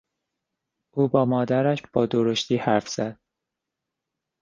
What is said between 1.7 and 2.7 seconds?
با درشتی